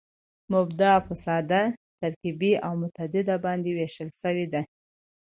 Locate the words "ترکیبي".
2.01-2.53